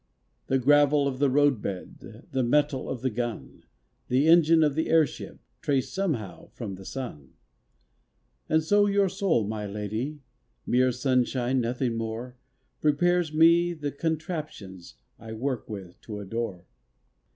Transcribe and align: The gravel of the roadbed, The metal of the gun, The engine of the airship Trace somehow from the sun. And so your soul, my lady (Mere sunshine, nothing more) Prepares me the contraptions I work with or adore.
The 0.47 0.57
gravel 0.57 1.07
of 1.07 1.19
the 1.19 1.29
roadbed, 1.29 2.23
The 2.31 2.41
metal 2.41 2.89
of 2.89 3.01
the 3.01 3.11
gun, 3.11 3.61
The 4.07 4.27
engine 4.27 4.63
of 4.63 4.73
the 4.73 4.89
airship 4.89 5.39
Trace 5.61 5.91
somehow 5.93 6.47
from 6.53 6.73
the 6.73 6.85
sun. 6.85 7.33
And 8.49 8.63
so 8.63 8.87
your 8.87 9.09
soul, 9.09 9.45
my 9.45 9.67
lady 9.67 10.21
(Mere 10.65 10.91
sunshine, 10.91 11.61
nothing 11.61 11.97
more) 11.97 12.35
Prepares 12.81 13.31
me 13.31 13.73
the 13.73 13.91
contraptions 13.91 14.95
I 15.19 15.33
work 15.33 15.69
with 15.69 15.97
or 16.09 16.23
adore. 16.23 16.65